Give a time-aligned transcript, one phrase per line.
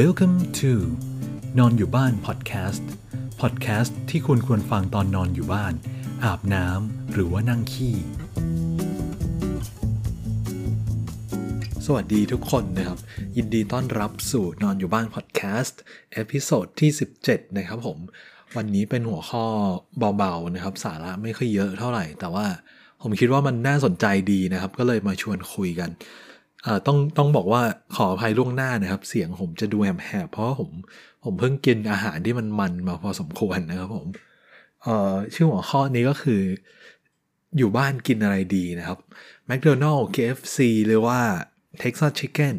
[0.00, 0.72] Welcome to
[1.58, 2.90] นอนอยู่บ้านพอดแคสต์
[3.40, 5.74] พอดแคสต์ที่คุณควรฟังตอนนอนอยู่บ้าน
[6.24, 7.94] อาบน้ำหรือว่านั่งขี้
[11.86, 12.98] สวัสดีทุกคนนะครับ
[13.36, 15.80] ยินดีต้อนรับสู่นอนอยู่บ้านพอดแคสต์
[16.12, 16.90] episode ที่
[17.20, 17.98] 17 นะครับผม
[18.56, 19.46] วันนี้เป็นหัวข้อ
[20.18, 22.46] เบาๆนะครับ สาระไม่ค่อยเยอะเท่าไหร่ แต่ว่า
[23.02, 25.90] ผมคิดว่ามันน่าสนใจดีนะครับ ก็เลยมาชวนคุยกัน
[26.86, 27.62] ต้องต้องบอกว่า
[27.96, 30.70] ขออภัยล่วงหน้านะครับ เสียงผมจะดูแหบๆเพราะผม
[31.24, 34.06] ผมเพิ่งกินอาหารที่มันมันมาพอสมควรนะครับผม
[34.82, 36.42] เอ่อชื่อหัวข้อนี้ก็คือ
[37.58, 38.98] อยู่บ้านกินอะไรดีนะครับ
[39.48, 41.18] McDonald's KFC หรือว่า
[41.82, 42.56] Texas Chicken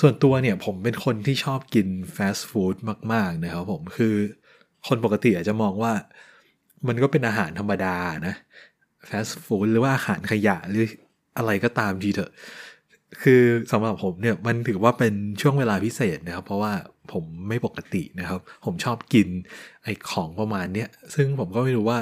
[0.00, 2.76] ส่วนตัวเนี่ยผมเป็นคนที่ชอบกินฟาสต์ฟู้ด
[3.12, 4.14] มาก ๆ นะครับผมคือ
[4.88, 5.92] คนปกติอาจจะมองว่า
[6.88, 8.34] มันก็เป็นอาหารธรรมดานะ
[9.08, 10.84] ฟาสต์ฟู้ดหรือว่าอาหารขยะหรือ
[11.36, 12.30] อะไรก็ตามทีเถอะ
[13.22, 13.42] คือ
[13.72, 16.72] สำหรับผมเนี่ยมันถือว่าเป็นช่วงเวลาพิเศษนะครับ เพราะว่า
[17.12, 19.28] ผมไม่ปกตินะครับ ผมชอบกิน
[19.82, 22.00] ไอของประมาณเนี้ยซึ่งผมก็ไม่รู้ว่า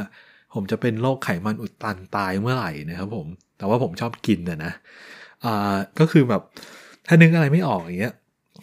[0.55, 3.27] ผมจะเป็นโรคไขมันอุดตันตายเมื่อไหร่นะครับ ผม
[3.58, 4.72] แต่ว่าผมชอบกินนะนะ
[5.44, 6.42] อ่าก็คือแบบ
[7.06, 8.14] ถ้านึกอะไรไม่ออกอย่างเงี้ย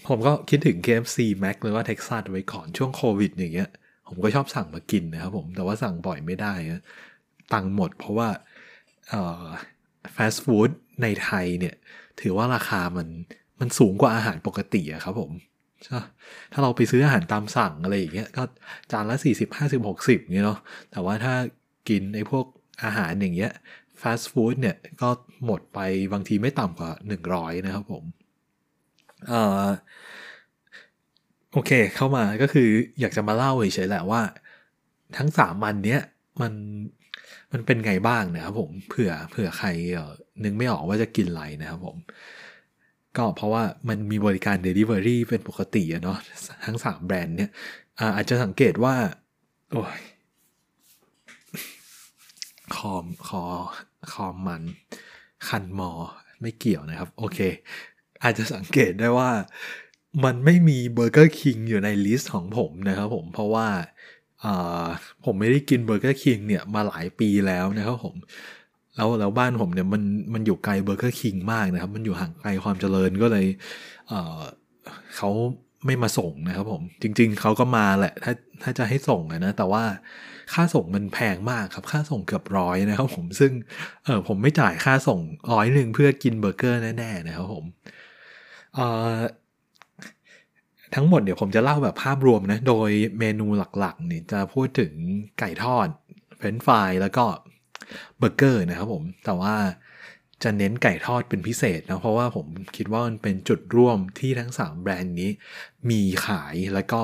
[0.08, 3.70] ผมก็คิดถึง KFC Mac หรือว่า Texas ไว้ก่อนช่วงโควิด อย่างเงี้ย
[4.08, 6.53] ผมก็ชอบสั่งมากินนะครับผมแต่ว่าสั่งบ่อยไม่ได้
[7.53, 8.30] ตังค์หมดเพราะว่า
[9.09, 9.45] เอ่อ
[10.16, 10.70] ฟาสต์ฟู้ด
[11.02, 11.75] ในไทยเนี่ย
[12.22, 13.08] ถือว่าราคามัน
[13.59, 15.31] มันสูงกว่าอาหารปกติอะครับผม
[15.86, 16.00] ใช่
[16.53, 18.44] ถ้าเราไปซื้ออาหารตามสั่งอะไรอย่างเงี้ยก็
[18.92, 20.59] จานละ 40 50 60เงี้ยเนาะ
[20.92, 21.34] แต่ว่าถ้า
[21.89, 22.45] กินไอ้พวก
[22.84, 23.52] อาหารอย่างเงี้ย
[24.02, 25.09] ฟาสต์ฟู้ดเนี่ยก็
[25.45, 25.80] หมดไป
[26.14, 28.03] บางทีไม่ต่ำกว่า 100 นะครับผม
[29.28, 29.67] เอ่อ
[31.54, 34.22] โอเคเข้ามาก็คืออยากจะมาเล่าเฉยๆแหละว่า
[35.17, 36.02] ทั้งสามวันเนี้ย
[36.42, 36.54] มัน
[37.52, 41.98] มันเป็นไงบ้างนะครับผมเผื่อเผื่อใครเอ่อ นึกไม่ออกว่าจะกินอะไรนะครับผม
[43.18, 46.18] ก็เพราะว่ามันมีบริการ Delivery เป็นปกติอะเนาะ
[46.66, 47.52] ทั้งสามแบรนด์เนี่ย
[48.16, 48.95] อาจจะสังเกตว่า
[49.72, 50.00] โอ้ย
[52.76, 53.44] คอมคอ
[54.14, 54.64] คอมมัน
[55.48, 55.92] คันมอ
[56.42, 57.39] ไม่เกี่ยวนะครับ โอเค
[58.23, 59.32] อาจจะสังเกตได้ว่า
[60.23, 63.67] มันไม่มีเบอร์เกอร์คิงอยู่ใน list ของผมนะครับผมเพราะว่า
[65.26, 68.16] ผมไม่ได้กินเบอร์เกอร์คิงเนี่ยมาหลายปีแล้วนะครับผม
[68.99, 73.45] แล้วแล้วบ้านผมเนี่ยมันมันอยู่ไกลเบอร์เกอร์คิงมากนะครับ มันอยู่ห่างไกลความเจริญก็เลย
[74.08, 74.42] เออ
[75.17, 75.30] เขา
[75.86, 78.33] ไม่มาส่งนะครับผม จริง ๆเขาก็มาแหละ ถ้า
[78.64, 79.83] ถ้าจะให้ส่งนะ แต่ว่า
[80.54, 83.52] ค่าส่งมันแพงมากครับ ค่าส่งเกือบร้อยนะครับผม ซึ่ง
[84.05, 85.20] เออผมไม่จ่ายค่าส่ง
[85.54, 87.66] ร้อยหนึ่งเพื่อกินเบอร์เกอร์แน่ๆนะครับผม
[88.76, 89.14] เอ่อ
[90.95, 92.89] ทั้งหมดเดี๋ยวผมจะเล่าแบบภาพรวมนะ โดย
[93.20, 93.45] เมนู
[93.80, 94.92] หลักๆนี่จะพูดถึง
[95.39, 95.87] ไก่ทอด
[96.37, 97.26] เฟรนช์ฟรายแล้วก็
[98.17, 99.55] เบอร์เกอร์นะครับผม แต่ว่า
[100.44, 105.30] จะเน้นไก่ทอดเป็นพิเศษนะเพราะว่าผมคิดว่ามันเป็นจุดร่วมที่ทั้ง 3 แบรนด์นี้
[105.89, 107.02] มีขายแล้วก็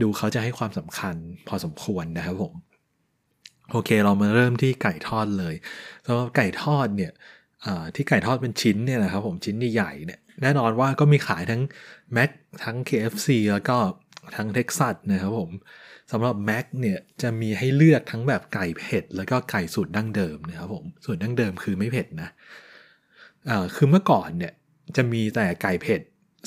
[0.00, 1.16] ดูเขาจะให้ความสำคัญ
[1.48, 2.54] พอสมควรนะครับผม
[3.70, 5.54] โอเคเรามาเริ่มที่ไก่ทอดเลย
[6.06, 7.12] สำหรับไก่ทอดเนี่ย
[7.94, 11.62] ที่ไก่ทอดเป็นชิ้นเนี่ยนะครับผมชิ้นใหญ่ๆเนี่ยแน่นอนว่าก็มีขายทั้ง
[12.16, 12.30] Mac
[12.64, 13.76] ทั้ง KFC แล้วก็
[14.36, 15.50] ทั้ง Texas นะครับผม
[16.12, 22.28] สำหรับ Mac เนี่ยจะมีให้เลือกทั้งแบบไก่เผ็ด แล้วก็ไก่สูตรดั้งเดิมนะครับผมสูตรดั้งเดิมคือไม่เผ็ดนะ
[23.48, 24.52] อ่าคือเมื่อก่อนเนี่ย
[24.96, 26.00] จะมีแต่ไก่เผ็ด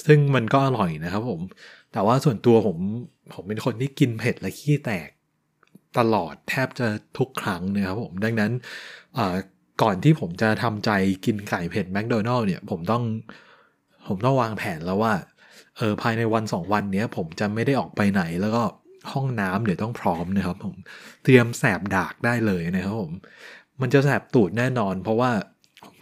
[0.05, 1.41] ซึ่งมันก็อร่อยนะครับผม
[1.93, 2.77] แต่ว่าส่วนตัวผม
[3.33, 5.09] ผมเป็นคนที่กินเผ็ดและขี้แตก
[5.97, 6.87] ตลอดแทบจะ
[7.17, 8.51] ทุกครั้งนะครับผม ดังนั้น
[9.81, 10.91] ก่อนที่ผมจะทำใจ
[11.25, 13.03] กินไก่เผ็ดแมคโดนัลล์เนี่ยผมต้อง
[14.07, 15.13] ผมต้องวางแผนแล้วว่า
[15.77, 18.63] เออภายในวันสองวันเนี้ยผมจะไม่ได้ออกไปไหนแล้วก็
[19.11, 20.75] ห้องน้ำเดี๋ยวต้องพร้อมนะครับผม
[21.23, 23.13] เตรียมแสบดากได้เลยนะครับผม
[23.81, 25.31] มันจะแสบตูดแน่นอน เพราะว่า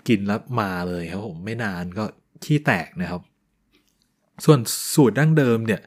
[0.07, 2.05] กินแล้วมาเลยครับผมไม่นานก็
[2.43, 3.21] ขี้แตกนะครับ
[4.45, 4.59] ส่วน
[4.95, 5.81] สูตรดั้งเดิมเนี่ย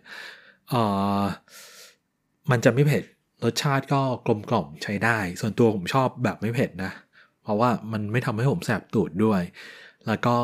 [0.69, 0.75] เอ
[1.21, 1.23] อ
[2.51, 3.03] มันจะไม่เผ็ด
[3.45, 6.93] รสชาติก็กลมกล่อมใช้ได้ ส่วนตัวผมชอบแบบไม่เผ็ดนะ
[7.43, 9.43] เพราะว่ามันไม่ทำให้ผมแสบตูดด้วย
[10.07, 10.37] แล้วก็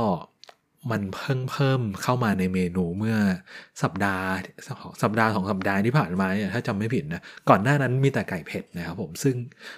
[0.91, 3.17] มันเพิ่งเพิ่มเข้ามาในเมนูเมื่อ
[3.83, 4.27] สัปดาห์
[5.03, 9.37] สัปดาห์สองสัปดาห์ที่ผ่านมาเนี่ยถ้าจำไม่ผิดนะก่อนหน้านั้นมีแต่ไก่เผ็ดนะครับผมซึ่ง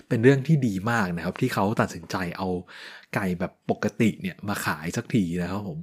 [0.09, 2.49] เป็นเรื่องที่ดีมากนะครับ ที่เขาตัดสินใจเอา
[3.15, 5.79] ไก่แบบปกติเนี่ยมาขายสักทีนะครับผม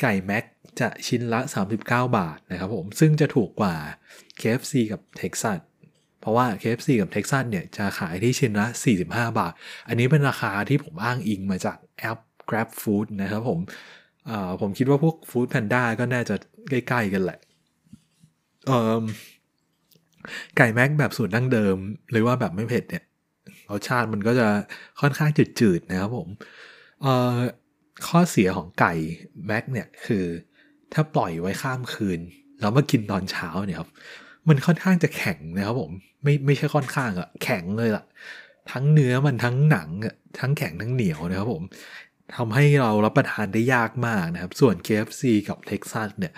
[0.00, 0.44] ไก่แม็ก
[0.80, 1.78] จะชิ้นละ 39
[2.18, 3.74] บาทนะครับผมซึ่งจะถูกกว่า
[4.40, 5.60] KFC กับ Texas
[6.20, 8.66] เพราะว่า KFC กับ Texas เนี่ยจะขายที่ชิ้นละ
[9.02, 9.52] 45 บาท
[9.88, 12.18] อันนี้เป็นราคาที่ผมอ้างอิงมาจากแอป
[12.48, 13.58] Grab Food นะครับผม
[14.60, 16.34] ผมคิดว่าพวกฟู้ดแพนด้าก็น่าจะ
[16.70, 17.38] ใกล้ ๆ กันแหละ
[20.56, 21.76] ไก่แม็กแบบสูตรดั้งเดิม
[22.10, 23.04] หรือว่าแบบไม่เผ็ดเนี่ย
[23.70, 24.48] รสชาติมันก็จะ
[25.00, 25.30] ค่อนข้าง
[25.60, 26.28] จืด ๆ นะครับผม
[28.06, 28.92] ข้อเสียของไก่
[29.46, 30.24] แม็กเนี่ยคือ
[30.92, 32.20] ถ้าปล่อยไว้ข้ามคืน
[32.60, 33.90] แล้วมากินตอนเช้าเนี่ยครับ
[34.48, 35.90] มันค่อนข้างจะแข็งนะครับผม
[36.22, 38.04] ไม่ไม่ใช่ค่อนข้างอะแข็งเลยล่ะ
[38.72, 41.62] ทั้งเนื้อมันทั้งหนังอะทั้งแข็งทั้งเหนียวนะครับผม
[42.36, 46.32] ทำให้เรารับประทานได้ยากมากนะครับ ส่วน KFC กับเท็กซัสเนี่ย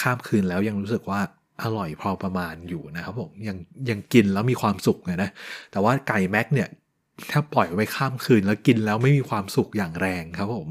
[0.00, 1.20] ข้ามคืนแล้วยังรู้สึกว่า
[1.62, 3.56] อร่อยพอประมาณอยู่นะครับผมยัง
[3.90, 5.30] ยังกินแล้วมีความสุขนะ
[5.70, 6.68] แต่ว่าไก่แม็กเนี่ย
[7.30, 10.68] ถ้าปล่อยไว้ข้ามคืนแล้วกินแล้วไม่มีความสุขอย่างแรงครับผม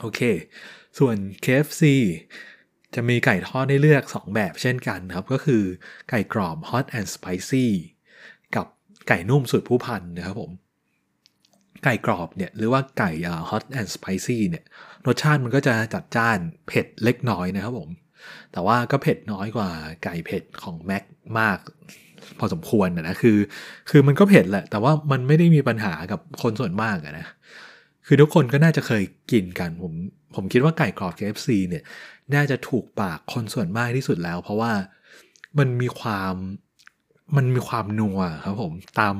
[0.00, 0.20] โอเค
[0.98, 1.82] ส่วน KFC
[2.94, 5.62] จะมีไก่ทอดให้เลือก 2 แบบเช่นกันครับ ก็คือ
[6.10, 7.66] ไก่กรอบ hot and spicy
[8.56, 8.66] กับ
[9.08, 10.50] ไก่นุ่มสุดผู้พันนะครับผม
[11.84, 13.10] ไก่กรอบเนี่ยหรือว่าไก่
[13.50, 14.64] hot and spicy เนี่ย
[15.06, 16.38] รสชาติมันก็จะจัดจ้าน
[16.68, 17.90] เผ็ดเล็กน้อยนะครับผม
[18.52, 19.70] แต่ว่าก็เผ็ดน้อยกว่า
[20.04, 21.04] ไก่เผ็ดของแม็ก
[21.38, 21.58] มาก
[22.38, 23.38] พอสมควรนะคือ
[23.90, 27.26] คือมันก็เผ็ดแหละ แต่ว่ามันไม่ได้มีปัญหากับคนส่วนมากนะ
[28.06, 29.92] คือทุกคนก็น่าจะเคยกินกัน ผม
[30.34, 31.84] ผมคิดว่าไก่กรอบ KFC เนี่ย
[32.34, 34.72] น่าจะถูกปากคนส่วนมากที่สุดแล้ว เพราะว่า
[35.58, 36.34] มันมีความ
[37.36, 39.14] มันมีความนัวครับผมตาม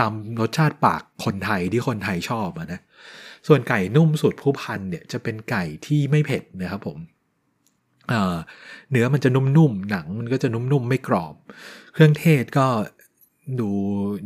[0.00, 2.80] ตามรสชาติปากคนไทยที่คนไทยชอบนะ
[3.46, 6.98] ส่วนไก่นุ่มสุดผู้พันเนี่ยจะเป็นไก่ที่ไม่เผ็ดนะครับผม
[8.90, 11.34] เนื้อมันจะนุ่มๆ หนังมันก็จะนุ่มๆ ไม่กรอบ
[11.92, 12.66] เครื่องเทศก็
[13.60, 13.70] ดู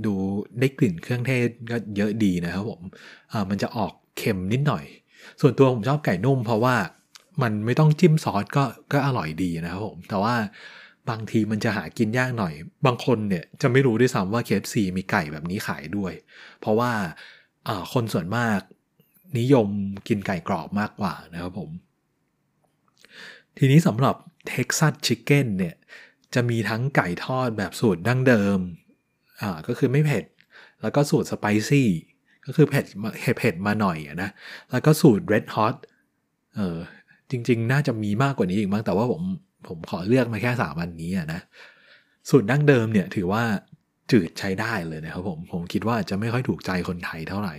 [0.07, 0.15] ดู
[0.61, 2.81] ได้กลิ่นเครื่องเทศก็เยอะดีนะครับผม
[3.51, 4.85] มันจะออกเค็มนิดหน่อย
[5.41, 6.77] ส่วนตัวผมชอบไก่นุ่มเพราะว่า
[7.43, 10.35] มันไม่ต้องจิ้มซอสก็ก็อร่อยดีนะครับผม แต่ว่า
[11.11, 12.55] บางทีมันจะหากินยากหน่อย
[12.87, 16.13] บางคนเนี่ยจะไม่รู้ด้วยซ้ำว่า KFC มีไก่แบบนี้ขายด้วย
[16.61, 16.91] เพราะว่า
[17.93, 18.61] คนส่วนมาก
[19.39, 19.69] นิยม
[20.09, 21.71] กินไก่กรอบมากกว่านะครับผม
[23.59, 24.15] ทีนี้สำหรับ
[24.51, 25.75] Texas Chicken เนี่ย
[26.35, 28.59] จะมีทั้งไก่ทอดแบบสูตรดั้งเดิม
[29.41, 30.25] อ่า ก็คือไม่เผ็ด
[30.83, 31.89] แล้วก็สูตรสไปซี่
[32.47, 32.85] ก็คือเผ็ด
[33.39, 34.31] เผ็ดมาหน่อยนะ
[34.71, 35.75] แล้วก็สูตร Red Hot
[36.55, 36.79] เออ
[37.31, 39.23] จริง ๆ น่าจะมีมากกว่านี้อีกมั้ง แต่ว่าผม
[39.69, 41.41] ผมขอเลือกมาแค่สามอันนี้นะ
[42.31, 43.43] สูตรดั้งเดิมเนี่ยถือว่า
[44.11, 47.55] จืดใช้ได้เลยนะครับผมผมคิดว่าจะไม่ค่อยถูกใจคนไทยเท่าไหร่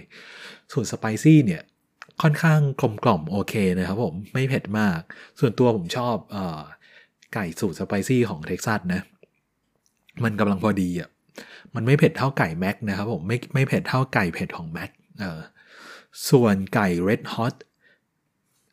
[0.72, 1.62] ส่วนสไปซี่เนี่ย
[2.22, 5.00] ค่อนข้างกลมกล่อมโอเคนะครับผมไม่เผ็ดมาก
[5.40, 6.62] ส่วนตัวผมชอบออ
[7.34, 9.02] ไก่สูตรสไปซี่ของเท็กซัสนะ
[10.24, 11.10] มันกำลังพอดีอะ
[11.76, 15.42] มันไม่เผ็ดเท่าไก่แม็กนะครับผมไม่ไม่เผ็ดเท่าไก่เผ็ดของแม็กเออ
[16.30, 17.36] ส่วนไก่เรดฮ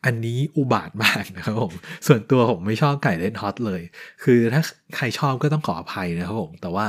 [0.05, 1.73] อันนี้อุบาทมากนะครับผม
[2.07, 3.81] ส่วนตัวผมไม่ชอบไก่เรดฮอตเลย
[4.23, 4.61] คือถ้า
[4.95, 6.87] ใครชอบก็ต้องขออภัยนะครับผม แต่ว่า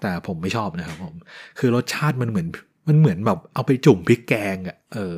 [0.00, 1.14] แต่ผมไม่ชอบนะครับผม
[1.58, 2.48] คือรสชาติมันเหมือน
[2.88, 5.14] มันเหมือนแบบเอาไปจุ่มพริกแกงอะ่ะ เออ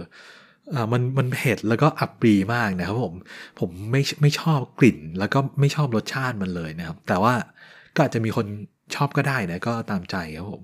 [0.75, 3.15] อ่ามันมันเผ็ดแล้วก็อับปรีมากนะครับผม
[3.61, 7.35] ผมไม่ไม่ชอบกลิ่น แล้วก็ไม่ชอบรสชาติมันเลยนะครับ แต่ว่า
[7.95, 8.47] ก็อาจจะมีคน
[8.95, 10.63] ชอบก็ได้นะก็ตามใจครับผม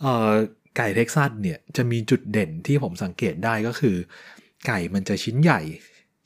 [0.00, 0.30] เอ่อ
[0.76, 3.96] ไก่เท็กซัสเนี่ยจะมีจุดเด่นที่ผมสังเกตได้ก็คือ
[4.66, 5.60] ไก่มันจะชิ้นใหญ่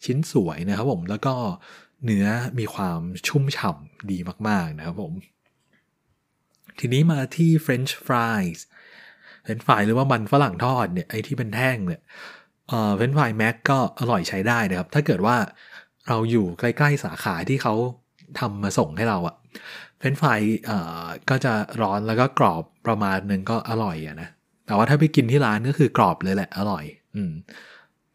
[0.05, 1.35] ชิ้นสวยนะครับผมแล้วก็
[2.05, 2.27] เนื้อ
[2.59, 4.19] มีความชุ่มฉ่ำดี
[4.49, 5.13] มาก ๆ นะครับผม
[6.79, 8.61] ทีนี้มาที่ French fries
[9.45, 12.01] เฟรนช์ฟรายหรือว่ามันฝรั่งทอดเนี่ยไอ้ที่เป็นแท่งเนี่ย
[12.97, 15.37] เฟรนช์ฟรายแม็กก็อร่อยใช้ได้นะครับ ถ้าเกิดว่า
[16.09, 17.75] เราอยู่ใกล้ๆสาขาที่เขา
[18.41, 19.37] ทำมาส่งให้เราอะ
[19.99, 20.39] เฟรนช์ฟราย
[21.31, 21.53] ก็จะ
[21.83, 24.29] ร้อนแล้วก็กรอบประมาณนึงก็อร่อยอะนะ
[24.67, 27.33] แต่ว่าถ้าไปกินที่ร้านก็คือกรอบเลยแหละอร่อย อืม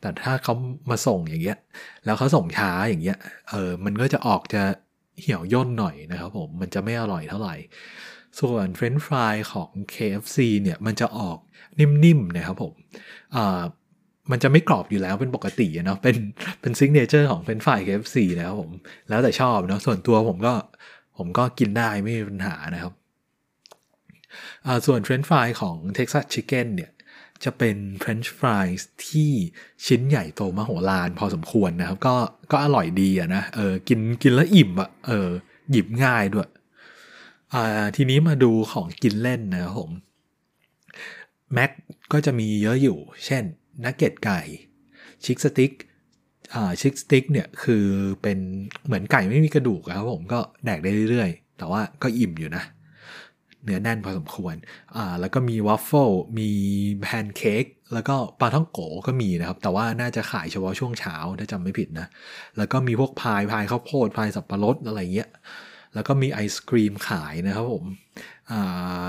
[0.03, 0.53] แต่ถ้าเขา
[0.89, 1.57] มาส่งอย่างเงี้ย
[2.05, 3.17] แล้วเขาส่งช้าอย่างเงี้ย
[3.49, 4.63] เออ มันก็จะออกจะ
[5.21, 7.55] เหี่ยวย่นหน่อยนะครับผม มันจะไม่อร่อยเท่าไหร่
[8.39, 11.37] ส่วนเฟรนช์ฟรายของ KFC เนี่ย มันจะออก
[11.79, 12.73] นิ่มๆนะครับผม
[13.35, 13.61] อ่า
[14.31, 16.17] มันจะไม่กรอบอยู่แล้วเป็นปกติเนาะ เป็น
[16.61, 18.71] เป็น signature ของเฟรนช์ฟราย KFC นะครับผม
[19.09, 20.53] แล้วแต่ชอบเนาะ ส่วนตัวผมก็
[21.17, 22.93] ผมก็กินได้ไม่มีปัญหานะครับ
[24.65, 26.91] อ่า ส่วนเฟรนช์ฟรายของ Texas Chicken เนี่ย
[27.43, 29.31] จะเป็นเฟรนช์ฟรายส์ที่
[29.85, 32.15] ชิ้นใหญ่โตมโหฬารพอสมควรนะครับ ก็
[32.51, 35.29] ก็อร่อยดีอะนะเออกินกินแล้วอิ่มอะเออ
[35.71, 36.49] หยิบง่ายด้วย
[37.53, 39.91] อ่าทีนี้มาดูของกินเล่นนะครับผม
[41.53, 41.71] แม็ก
[42.13, 43.43] ก็จะมีเยอะอยู่ เช่น
[43.83, 44.41] นักเก็ตไก่
[45.23, 45.71] Chick Stick
[46.81, 47.85] Chick Stick เนี่ยคือ
[48.21, 48.37] เป็น
[48.85, 52.63] เหมือนไก่ไม่มีกระดูกครับผมก็แดกได้เรื่อยๆ แต่ว่าก็อิ่มอยู่นะ
[53.63, 54.55] เนื้อแน่นพอสมควร
[54.95, 56.49] อ่าแล้วก็มีวาฟเฟิลมี
[57.01, 62.07] แพนเค้กแล้วก็ปาท่องโก๋ก็มีนะครับ แต่ว่าน่าจะขายเฉพาะช่วงเช้าถ้าจำไม่ผิดนะ
[62.57, 65.29] แล้วก็มีพวกพายพายข้าวโพดพายสับปะรดอะไรเงี้ย
[65.93, 67.85] แล้วก็มีไอศครีมขายนะครับผม
[68.51, 69.07] อ่า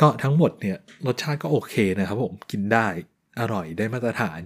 [0.00, 2.86] ก็ทั้งหมดเนี่ยรสชาติก็โอเคนะครับผมกินได้
[3.40, 4.40] อร่อยได้มาตรฐาน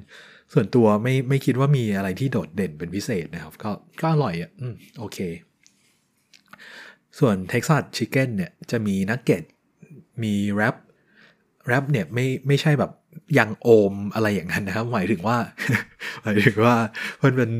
[0.52, 3.70] ส่วนตัวไม่ไม่คิดว่ามีอะไรที่โดดเด่นเป็นพิเศษนะครับ ก็
[4.00, 5.18] ก็อร่อยอะอืมโอเค
[7.18, 9.42] ส่วน Texas Chicken เนี่ยจะมีนักเก็ต
[10.22, 10.76] มีแรป
[11.66, 12.92] แรปเนี่ยไม่ไม่ใช่แบบ
[13.38, 15.38] ยังโอมอะไรอย่างนั้นนะครับ หมายถึงว่า
[16.22, 16.76] หมายถึงว่า
[17.22, 17.50] มันเป็น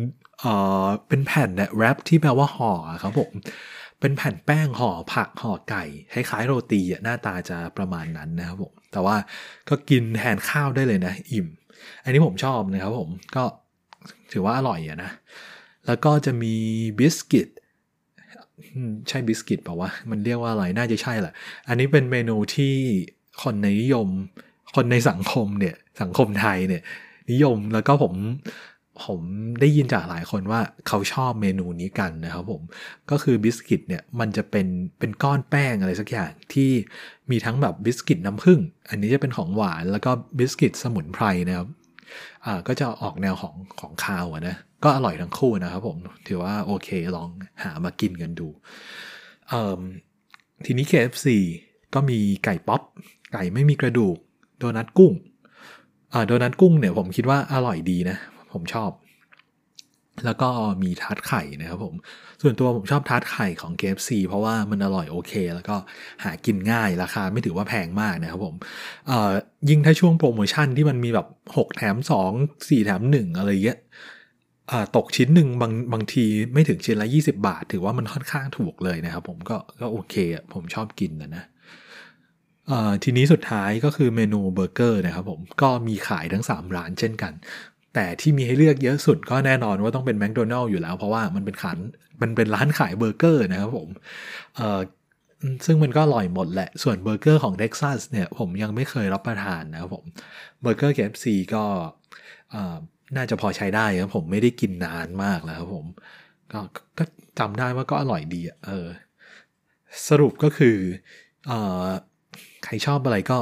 [0.41, 0.55] เอ่
[0.85, 3.33] อเป็นแผ่นเนี่ยแรปที่แปลว่าห่อครับผม
[4.01, 9.17] เป็นแผ่นแป้งห่อผักห่อไก่คล้ายๆโรตีอะหน้าตาจะประมาณนั้นนะครับผมแต่ว่า
[9.69, 11.47] ก็กินแทนข้าวได้เลยนะ อิ่ม
[12.05, 13.45] อันนี้ผมชอบนะครับผมก็
[14.33, 15.11] ถือว่าอร่อยอะนะ
[15.87, 16.55] แล้วก็จะมี
[16.99, 17.49] บิสกิต
[19.09, 21.33] ใช่บิสกิตเปล่าวะ มันเรียกว่าอะไร น่าจะใช่แหละ
[21.69, 22.75] อันนี้เป็นเมนูที่
[23.43, 24.09] คนในนิยม
[24.75, 26.83] คนในสังคมเนี่ย สังคมไทยเนี่ย
[27.33, 28.15] นิยมแล้วก็ผม
[29.05, 29.21] ผม
[29.61, 32.63] ได้ยินจากหลายคนว่าเขาชอบเมนูนี้กันนะครับผม
[33.11, 34.67] ก็คือบิสกิตเนี่ยมันจะเป็น
[34.99, 36.71] เป็นก้อนแป้งอะไรสักอย่างที่
[37.31, 41.69] มีทั้งแบบบิสกิตน้ำผึ้งอันนี้จะเป็นของหวานแล้วก็บิสกิตสมุนไพรนะครับ
[42.67, 47.29] ก็จะออกแนวของของคาวนะ ก็อร่อยทั้งคู่นะครับผม ถือว่าโอเคลอง
[47.63, 48.49] หามากินกันดู
[50.65, 51.27] ทีนี้ KFC
[51.95, 52.83] ก็มีไก่ป๊อป
[53.33, 54.17] ไก่ไม่มีกระดูก
[54.59, 55.13] โดนัทกุ้ง
[56.27, 58.17] โดนัทกุ้งเนี่ยผมคิดว่าอร่อยดีนะ
[58.53, 58.91] ผมชอบ
[60.25, 60.49] แล้วก็
[60.83, 61.95] มีทาร์ตไข่นะครับผม
[62.43, 65.77] ส่วนตัวผมชอบทาร์ตไข่ของ KFC เพราะว่ามันอร่อยโอเค แล้วก็
[66.25, 68.55] หากินง่ายราคาไม่ถือว่าแพงมากนะครับผม
[69.09, 69.33] เอ่อ
[69.69, 71.27] ยิ่งถ้าช่วงโปรโมชั่นที่มันมีแบบ
[71.57, 71.97] 6 แถม
[72.33, 73.79] 2 4 แถม 1 อะไรเงี้ย
[74.97, 80.15] ตกชิ้นหนึ่งบางบางทีไม่ถึงชิ้นละ 20 บาท ถือว่ามันค่อนข้างถูกเลยนะครับผมก็ก็โอเค
[80.55, 81.45] ผมชอบกินนะนะ
[83.05, 87.33] ทีนี้สุดท้ายก็คือเมนูเบอร์เกอร์นะครับผมก็มีขายทั้ง 3 ร้านเช่นกัน
[87.95, 91.79] แต่ที่มีให้เลือกเยอะสุดก็แน่นอนว่าต้องเป็นแมคโดนัลล์อยู่แล้ว เพราะว่ามันเป็นขัน
[92.23, 93.89] มันเป็นร้านขายเบอร์เกอร์นะครับผม
[94.57, 94.81] เอ่อ
[95.67, 100.05] ซึ่งมันก็อร่อยหมดแหละ ส่วนเบอร์เกอร์ของ Texas เนี่ยผมยังไม่เคยรับประทานนะครับผม
[100.63, 101.65] เบอร์เกอร์ KFC ก็
[103.17, 105.87] น่าจะพอใช้ได้ครับผมไม่ได้กินนานมากแล้วครับผม
[106.53, 106.61] ก็
[106.99, 107.05] ก็
[107.39, 108.87] จำได้ว่าก็อร่อยดีเออ
[110.09, 110.77] สรุปก็คือ
[111.47, 111.53] เอ
[111.85, 111.87] อ
[112.65, 113.39] ใครชอบอะไรก็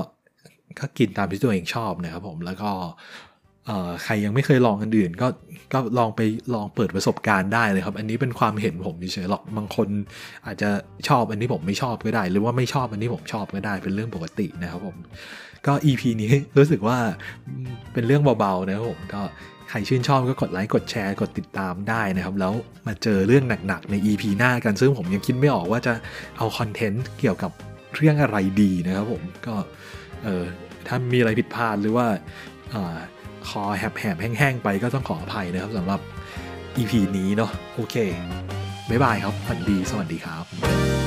[0.78, 2.70] ก็กินตามที่ตัวเองชอบนะครับผมแล้วก็
[4.04, 5.28] ใครยังไม่เคยลองอันอื่น ก็
[5.72, 6.20] ก็ลองไป
[6.54, 9.88] ลองเปิดประสบการณ์ได้เลยครับ อันนี้เป็นความเห็นผมเฉยๆหรอกบางคน
[10.46, 10.70] อาจจะ
[11.08, 14.96] ชอบอันนี้ผมไม่ชอบก็ได้ หรือว่าไม่ชอบอันนี้ผมชอบก็ได้เป็นเรื่องปกตินะครับผม
[15.66, 16.98] ก็ EP นี้รู้สึกว่า
[17.92, 19.22] เป็นเรื่องเบาๆนะครับผมก็
[19.70, 22.52] ใครชื่นชอบก็กดไลค์กดแชร์กดติดตามได้นะครับ แล้ว
[22.86, 25.92] มาเจอเรื่องหนักๆใน EP หน้ากันซึ่งผมยังคิดไม่ออกว่าจะ
[26.36, 27.52] เอาคอนเทนต์เกี่ยวกับ
[27.96, 29.54] เรื่องอะไรดีนะครับผมก็
[30.24, 30.44] เออ
[30.86, 32.06] ถ้ามีอะไรผิดพลาดหรือว่า
[33.50, 36.00] คอแหบแหบแห้งๆ ไปก็ต้องขออภัยนะครับสำหรับ
[36.76, 37.96] EP นี้เนาะโอเค
[38.88, 40.99] บ๊ายบายครับฝันดีสวัสดีครับ